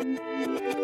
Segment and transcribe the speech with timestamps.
[0.00, 0.77] And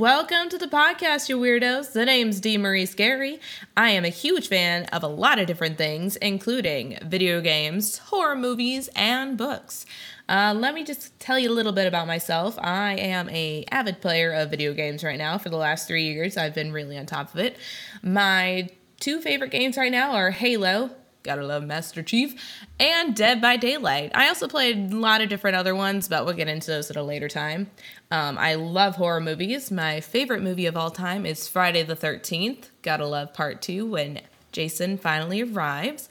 [0.00, 1.92] welcome to the podcast, you weirdos.
[1.92, 3.38] The name's Dee Marie Scary.
[3.76, 8.34] I am a huge fan of a lot of different things, including video games, horror
[8.34, 9.84] movies, and books.
[10.26, 12.58] Uh, let me just tell you a little bit about myself.
[12.62, 15.36] I am a avid player of video games right now.
[15.36, 17.58] For the last three years, I've been really on top of it.
[18.02, 18.70] My
[19.00, 20.92] two favorite games right now are Halo,
[21.22, 24.12] Gotta love Master Chief and Dead by Daylight.
[24.14, 26.96] I also played a lot of different other ones, but we'll get into those at
[26.96, 27.70] a later time.
[28.10, 29.70] Um, I love horror movies.
[29.70, 32.70] My favorite movie of all time is Friday the 13th.
[32.82, 34.20] Gotta love part two when
[34.52, 36.08] Jason finally arrives.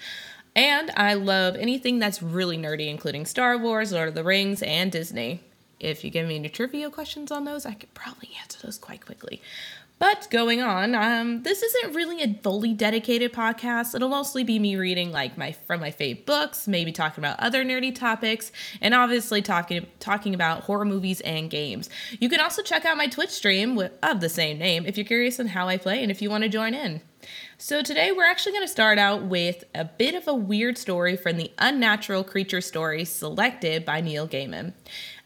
[0.56, 4.92] And I love anything that's really nerdy, including Star Wars, Lord of the Rings, and
[4.92, 5.42] Disney.
[5.80, 9.06] If you give me any trivia questions on those, I could probably answer those quite
[9.06, 9.42] quickly.
[10.00, 13.94] But going on, um, this isn't really a fully dedicated podcast.
[13.94, 17.66] It'll mostly be me reading like my from my favorite books, maybe talking about other
[17.66, 21.90] nerdy topics, and obviously talking talking about horror movies and games.
[22.18, 25.06] You can also check out my Twitch stream with, of the same name if you're
[25.06, 27.02] curious on how I play and if you want to join in.
[27.58, 31.18] So today we're actually going to start out with a bit of a weird story
[31.18, 34.72] from the Unnatural Creature story selected by Neil Gaiman.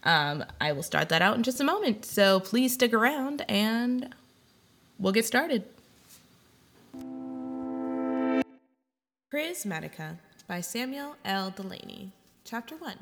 [0.03, 4.13] Um, I will start that out in just a moment, so please stick around and
[5.03, 5.65] we'll get started.
[9.31, 11.51] Prismatica by Samuel L.
[11.51, 12.11] Delany.
[12.45, 12.95] Chapter 1.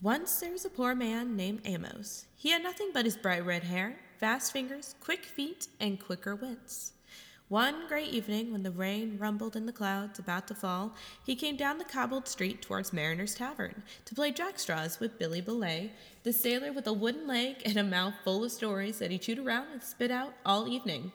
[0.00, 2.26] Once there was a poor man named Amos.
[2.34, 6.92] He had nothing but his bright red hair, fast fingers, quick feet, and quicker wits.
[7.52, 11.54] One gray evening, when the rain rumbled in the clouds about to fall, he came
[11.54, 15.90] down the cobbled street towards Mariner's Tavern to play jackstraws with Billy Belay,
[16.22, 19.38] the sailor with a wooden leg and a mouth full of stories that he chewed
[19.38, 21.12] around and spit out all evening.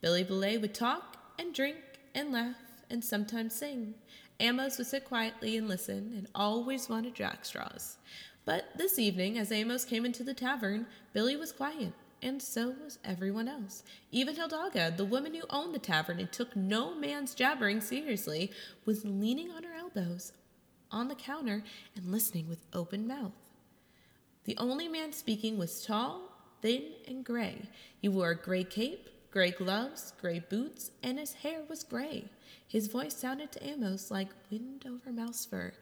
[0.00, 1.76] Billy Belay would talk and drink
[2.12, 2.56] and laugh
[2.90, 3.94] and sometimes sing.
[4.40, 7.98] Amos would sit quietly and listen and always wanted jackstraws.
[8.44, 11.92] But this evening, as Amos came into the tavern, Billy was quiet
[12.22, 13.82] and so was everyone else.
[14.10, 18.50] Even Hildaga, the woman who owned the tavern and took no man's jabbering seriously,
[18.84, 20.32] was leaning on her elbows
[20.90, 21.62] on the counter
[21.96, 23.32] and listening with open mouth.
[24.44, 26.22] The only man speaking was tall,
[26.62, 27.68] thin, and gray.
[28.00, 32.24] He wore a gray cape, gray gloves, gray boots, and his hair was gray.
[32.66, 35.72] His voice sounded to Amos like wind over mouse fur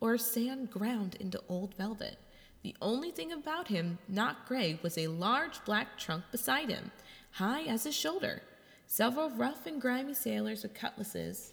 [0.00, 2.18] or sand ground into old velvet.
[2.62, 6.90] The only thing about him not gray was a large black trunk beside him,
[7.32, 8.42] high as his shoulder.
[8.86, 11.52] Several rough and grimy sailors with cutlasses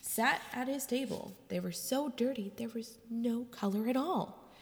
[0.00, 1.34] sat at his table.
[1.48, 4.52] They were so dirty there was no color at all.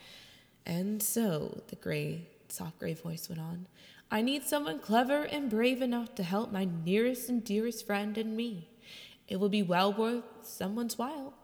[0.66, 3.66] And so, the gray, soft gray voice went on,
[4.10, 8.36] I need someone clever and brave enough to help my nearest and dearest friend and
[8.36, 8.68] me.
[9.26, 11.34] It will be well worth someone's while.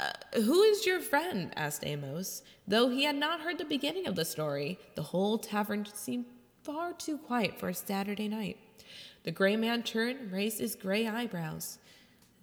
[0.00, 1.52] Uh, who is your friend?
[1.56, 2.42] asked Amos.
[2.66, 6.24] Though he had not heard the beginning of the story, the whole tavern seemed
[6.62, 8.56] far too quiet for a Saturday night.
[9.24, 11.78] The gray man turned and raised his gray eyebrows.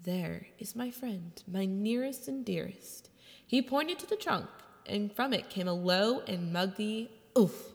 [0.04, 3.10] There is my friend, my nearest and dearest.
[3.48, 4.46] He pointed to the trunk,
[4.86, 7.74] and from it came a low and muggy oof.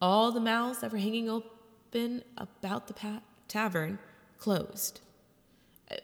[0.00, 3.98] All the mouths that were hanging open about the pa- tavern
[4.38, 5.00] closed.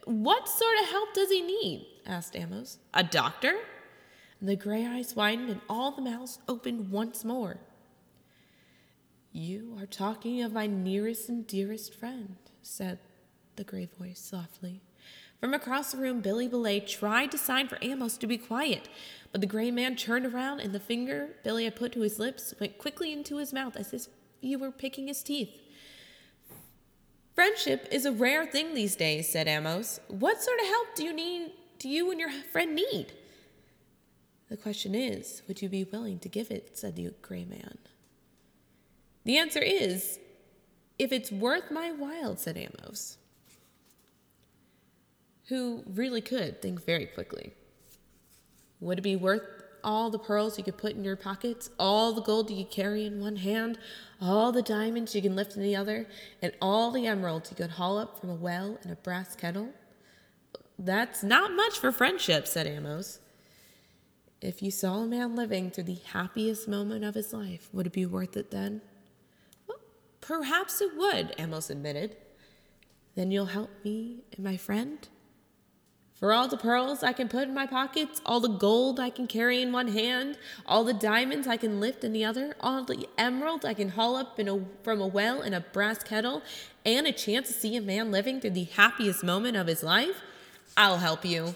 [0.04, 1.86] What sort of help does he need?
[2.06, 2.78] Asked Amos.
[2.94, 3.54] A doctor?
[4.40, 7.58] And the gray eyes widened and all the mouths opened once more.
[9.32, 12.98] You are talking of my nearest and dearest friend, said
[13.56, 14.80] the gray voice softly.
[15.40, 18.88] From across the room, Billy Belay tried to sign for Amos to be quiet,
[19.32, 22.54] but the gray man turned around and the finger Billy had put to his lips
[22.58, 24.06] went quickly into his mouth as if
[24.40, 25.50] he were picking his teeth.
[27.34, 30.00] Friendship is a rare thing these days, said Amos.
[30.08, 33.12] What sort of help do you need do you and your friend need?
[34.48, 36.78] The question is, would you be willing to give it?
[36.78, 37.78] said the gray man.
[39.24, 40.18] The answer is,
[40.98, 43.18] if it's worth my while, said Amos,
[45.48, 47.52] who really could think very quickly.
[48.80, 49.42] Would it be worth
[49.82, 53.06] all the pearls you could put in your pockets, all the gold you could carry
[53.06, 53.78] in one hand,
[54.20, 56.06] all the diamonds you can lift in the other,
[56.42, 59.68] and all the emeralds you could haul up from a well in a brass kettle?
[60.78, 63.20] That's not much for friendship, said Amos.
[64.42, 67.92] If you saw a man living through the happiest moment of his life, would it
[67.92, 68.82] be worth it then?
[69.66, 69.78] Well,
[70.20, 72.16] perhaps it would, Amos admitted.
[73.14, 75.08] Then you'll help me and my friend?
[76.16, 79.26] For all the pearls I can put in my pockets, all the gold I can
[79.26, 83.06] carry in one hand, all the diamonds I can lift in the other, all the
[83.18, 86.42] emeralds I can haul up a, from a well in a brass kettle,
[86.86, 90.22] and a chance to see a man living through the happiest moment of his life,
[90.76, 91.54] I'll help you.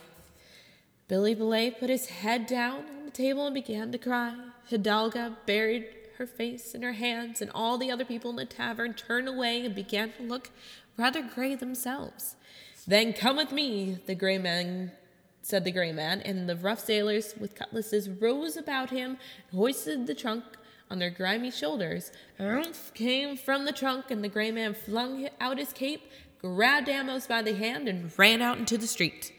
[1.06, 4.34] Billy Belay put his head down on the table and began to cry.
[4.70, 5.86] Hidalga buried
[6.16, 9.64] her face in her hands, and all the other people in the tavern turned away
[9.64, 10.50] and began to look
[10.96, 12.36] rather gray themselves.
[12.86, 14.92] Then come with me, the gray man
[15.42, 19.18] said the gray man, and the rough sailors with cutlasses rose about him
[19.50, 20.44] and hoisted the trunk
[20.90, 22.12] on their grimy shoulders.
[22.38, 26.02] Rumph came from the trunk, and the gray man flung out his cape,
[26.40, 29.32] grabbed Amos by the hand, and ran out into the street.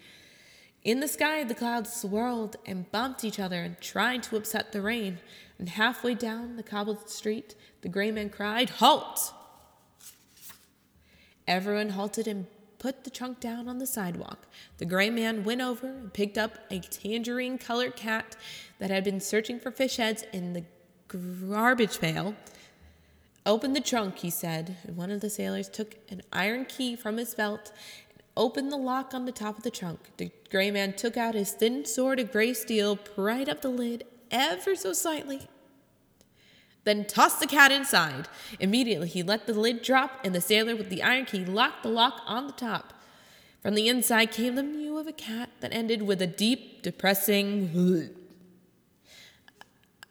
[0.83, 4.81] In the sky, the clouds swirled and bumped each other and tried to upset the
[4.81, 5.19] rain.
[5.59, 9.33] And halfway down the cobbled street, the gray man cried, Halt!
[11.47, 12.47] Everyone halted and
[12.79, 14.47] put the trunk down on the sidewalk.
[14.79, 18.35] The gray man went over and picked up a tangerine colored cat
[18.79, 20.63] that had been searching for fish heads in the
[21.07, 22.35] garbage pail.
[23.45, 27.17] Open the trunk, he said, and one of the sailors took an iron key from
[27.17, 27.71] his belt
[28.13, 29.99] and opened the lock on the top of the trunk.
[30.17, 34.03] The gray man took out his thin sword of gray steel, pried up the lid
[34.29, 35.47] ever so slightly,
[36.83, 38.27] then tossed the cat inside.
[38.59, 41.89] Immediately, he let the lid drop, and the sailor with the iron key locked the
[41.89, 42.93] lock on the top.
[43.63, 48.11] From the inside came the mew of a cat that ended with a deep, depressing.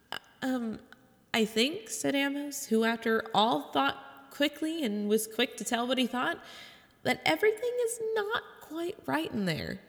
[0.42, 0.80] um,
[1.32, 3.96] I think, said Amos, who, after all, thought
[4.30, 6.38] quickly and was quick to tell what he thought,
[7.02, 9.80] that everything is not quite right in there.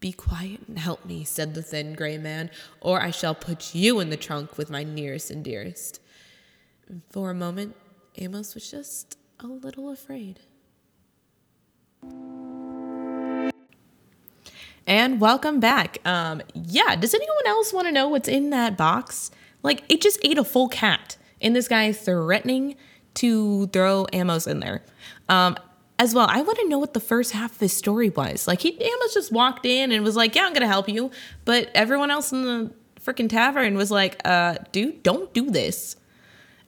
[0.00, 2.50] Be quiet and help me, said the thin gray man,
[2.80, 6.00] or I shall put you in the trunk with my nearest and dearest.
[7.10, 7.76] For a moment,
[8.16, 10.40] Amos was just a little afraid.
[14.86, 15.98] And welcome back.
[16.06, 19.30] Um, yeah, does anyone else want to know what's in that box?
[19.62, 22.76] Like, it just ate a full cat, and this guy threatening
[23.14, 24.82] to throw Amos in there.
[25.28, 25.56] Um,
[25.98, 28.48] as well, I want to know what the first half of his story was.
[28.48, 31.10] Like, he Amos just walked in and was like, "Yeah, I'm gonna help you,"
[31.44, 32.70] but everyone else in the
[33.04, 35.96] freaking tavern was like, "Uh, dude, don't do this."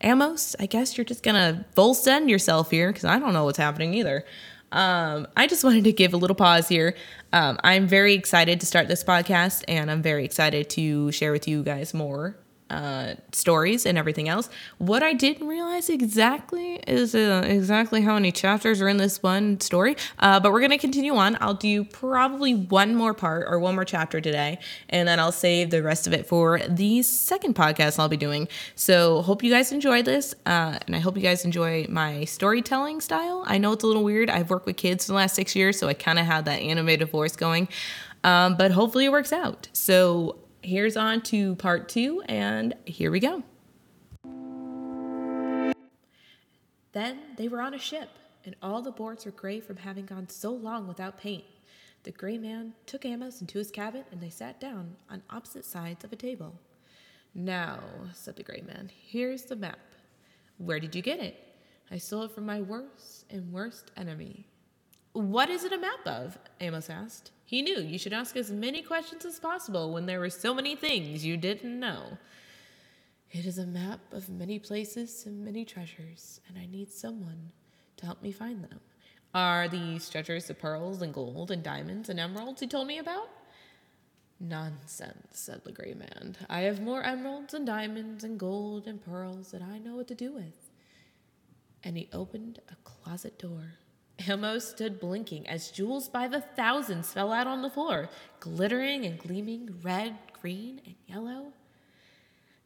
[0.03, 3.59] Amos, I guess you're just gonna full send yourself here because I don't know what's
[3.59, 4.27] happening either.
[4.71, 6.94] Um, I just wanted to give a little pause here.
[7.33, 11.49] Um, I'm very excited to start this podcast, and I'm very excited to share with
[11.49, 12.37] you guys more
[12.73, 14.49] uh, stories and everything else.
[14.79, 19.61] What I didn't realize exactly is uh, exactly how many chapters are in this one
[19.61, 19.97] story.
[20.19, 21.37] Uh, but we're going to continue on.
[21.41, 24.59] I'll do probably one more part or one more chapter today,
[24.89, 28.49] and then I'll save the rest of it for the second podcast I'll be doing.
[28.75, 33.01] So, hope you guys enjoyed this, uh, and I hope you guys enjoy my storytelling
[33.01, 33.45] style.
[33.47, 34.31] I know it's a little weird.
[34.31, 36.61] I've worked with kids for the last six years, so I kind of had that
[36.61, 37.69] animated voice going.
[38.25, 39.69] Um, but hopefully it works out.
[39.73, 43.43] So here's on to part two, and here we go.
[46.93, 48.11] Then they were on a ship,
[48.44, 51.44] and all the boards were gray from having gone so long without paint.
[52.05, 56.05] The gray man took Amos into his cabin, and they sat down on opposite sides
[56.05, 56.55] of a table.
[57.35, 57.81] Now,
[58.12, 59.79] said the gray man, here's the map.
[60.58, 61.37] Where did you get it?
[61.91, 64.47] I stole it from my worst and worst enemy.
[65.12, 66.38] What is it a map of?
[66.61, 67.32] Amos asked.
[67.44, 70.75] He knew you should ask as many questions as possible when there were so many
[70.75, 72.17] things you didn't know.
[73.31, 77.53] It is a map of many places and many treasures, and I need someone
[77.99, 78.81] to help me find them.
[79.34, 83.29] Are these treasures the pearls and gold and diamonds and emeralds you told me about?
[84.41, 86.37] Nonsense, said the gray man.
[86.48, 90.15] I have more emeralds and diamonds and gold and pearls than I know what to
[90.15, 90.70] do with.
[91.84, 93.75] And he opened a closet door.
[94.29, 98.09] Amos stood blinking as jewels by the thousands fell out on the floor,
[98.41, 101.53] glittering and gleaming red, green, and yellow.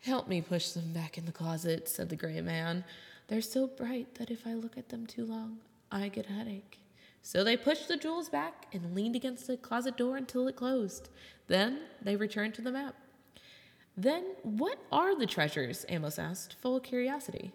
[0.02, 2.84] Help me push them back in the closet, said the gray man.
[3.28, 5.58] They're so bright that if I look at them too long,
[5.90, 6.78] I get a headache.
[7.22, 11.08] So they pushed the jewels back and leaned against the closet door until it closed.
[11.48, 12.94] Then they returned to the map.
[13.96, 15.84] Then what are the treasures?
[15.88, 17.52] Amos asked, full of curiosity.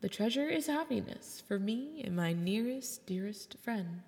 [0.00, 4.02] The treasure is happiness for me and my nearest, dearest friend.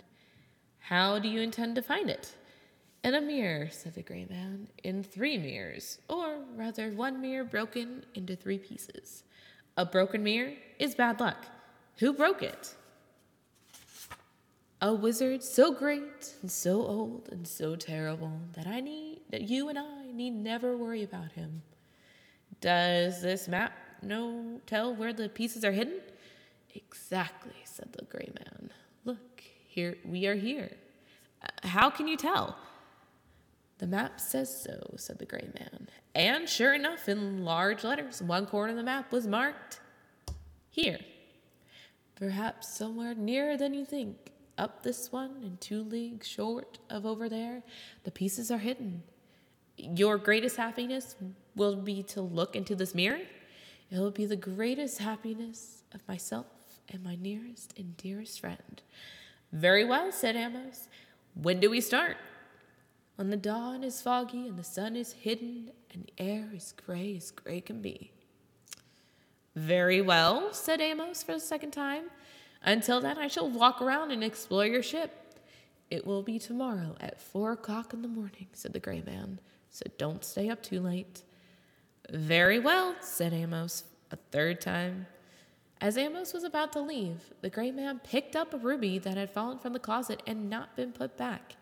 [0.79, 2.35] How do you intend to find it?
[3.03, 8.05] In a mirror, said the gray man, in three mirrors, or rather one mirror broken
[8.15, 9.25] into three pieces.
[9.77, 11.47] A broken mirror is bad luck.
[11.99, 12.75] Who broke it?
[14.81, 19.69] A wizard so great and so old and so terrible that I need that you
[19.69, 21.63] and I need never worry about him.
[22.61, 26.01] Does this map no tell where the pieces are hidden?
[26.75, 28.71] Exactly, said the gray man.
[29.05, 30.73] Look, here we are here.
[31.43, 32.57] Uh, how can you tell?
[33.79, 35.89] The map says so, said the gray man.
[36.15, 39.81] And sure enough, in large letters, one corner of the map was marked
[40.71, 40.99] here.
[42.15, 44.33] Perhaps somewhere nearer than you think.
[44.59, 47.63] Up this one and two leagues short of over there,
[48.05, 49.03] the pieces are hidden.
[49.79, 51.17] Your greatest happiness
[51.57, 53.21] will be to look into this mirror.
[53.91, 56.47] It will be the greatest happiness of myself
[56.89, 58.83] and my nearest and dearest friend.
[59.53, 60.89] Very well, said Amos.
[61.35, 62.17] When do we start?
[63.17, 67.17] When the dawn is foggy and the sun is hidden and the air is gray
[67.17, 68.13] as gray can be.
[69.57, 72.05] Very well, said Amos for the second time.
[72.63, 75.41] Until then, I shall walk around and explore your ship.
[75.91, 79.83] It will be tomorrow at four o'clock in the morning, said the gray man, so
[79.99, 81.23] don't stay up too late.
[82.13, 85.07] Very well, said Amos a third time.
[85.81, 89.31] As Amos was about to leave, the gray man picked up a ruby that had
[89.31, 91.55] fallen from the closet and not been put back.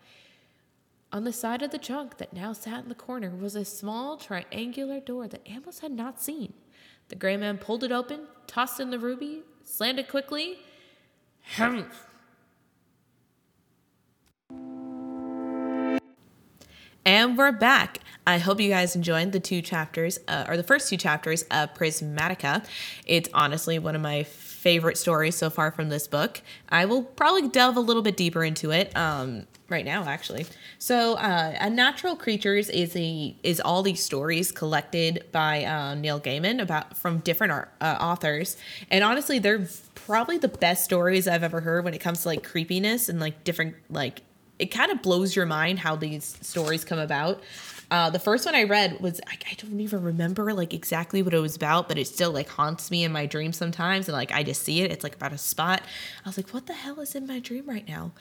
[1.11, 4.17] On the side of the trunk that now sat in the corner was a small
[4.17, 6.53] triangular door that Amos had not seen.
[7.07, 10.59] The gray man pulled it open, tossed in the ruby, slammed it quickly.
[11.55, 12.08] Humph!
[17.19, 17.99] And we're back.
[18.25, 21.73] I hope you guys enjoyed the two chapters, uh, or the first two chapters of
[21.73, 22.65] Prismatica.
[23.05, 26.41] It's honestly one of my favorite stories so far from this book.
[26.69, 30.45] I will probably delve a little bit deeper into it um, right now, actually.
[30.77, 36.61] So, uh, Unnatural Creatures is a is all these stories collected by uh, Neil Gaiman
[36.61, 38.55] about from different uh, authors,
[38.89, 42.45] and honestly, they're probably the best stories I've ever heard when it comes to like
[42.45, 44.21] creepiness and like different like
[44.59, 47.41] it kind of blows your mind how these stories come about.
[47.91, 51.33] Uh, the first one I read was I, I, don't even remember like exactly what
[51.33, 54.31] it was about, but it still like haunts me in my dreams sometimes, and like
[54.31, 54.91] I just see it.
[54.91, 55.81] It's like about a spot.
[56.23, 58.11] I was like, what the hell is in my dream right now?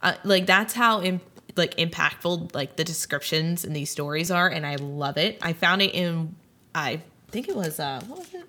[0.00, 1.20] Uh, like that's how Im-
[1.56, 5.38] like impactful like the descriptions in these stories are, and I love it.
[5.42, 6.36] I found it in
[6.72, 7.00] I
[7.32, 8.48] think it was uh what was it?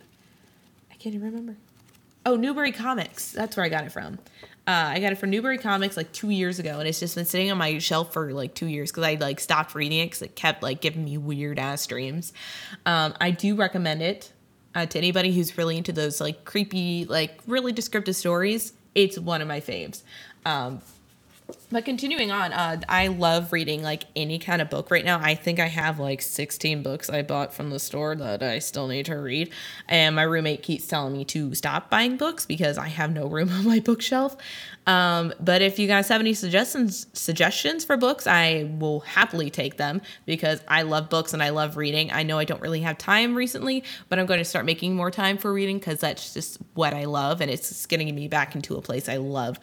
[0.92, 1.56] I can't even remember.
[2.24, 3.32] Oh, Newbury Comics.
[3.32, 4.20] That's where I got it from.
[4.68, 7.26] Uh, I got it from Newbury Comics like two years ago, and it's just been
[7.26, 10.22] sitting on my shelf for like two years because I like stopped reading it because
[10.24, 12.34] it kept like giving me weird ass dreams.
[12.86, 14.34] Um, I do recommend it
[14.76, 18.74] uh, to anybody who's really into those like creepy, like really descriptive stories.
[18.94, 20.02] It's one of my faves.
[20.46, 20.82] Um,
[21.70, 25.20] but continuing on, uh, I love reading like any kind of book right now.
[25.22, 28.88] I think I have like 16 books I bought from the store that I still
[28.88, 29.52] need to read.
[29.88, 33.50] And my roommate keeps telling me to stop buying books because I have no room
[33.52, 34.38] on my bookshelf.
[34.86, 39.76] Um, but if you guys have any suggestions suggestions for books, I will happily take
[39.76, 42.12] them because I love books and I love reading.
[42.12, 45.12] I know I don't really have time recently, but I'm going to start making more
[45.12, 48.76] time for reading because that's just what I love and it's getting me back into
[48.76, 49.60] a place I love.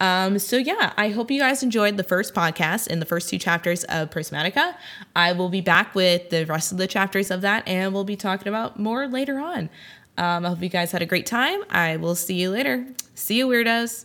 [0.00, 3.38] Um, so yeah, I hope you guys enjoyed the first podcast and the first two
[3.38, 4.74] chapters of Prismatica.
[5.16, 8.16] I will be back with the rest of the chapters of that, and we'll be
[8.16, 9.70] talking about more later on.
[10.16, 11.62] Um, I hope you guys had a great time.
[11.70, 12.86] I will see you later.
[13.14, 14.04] See you, weirdos.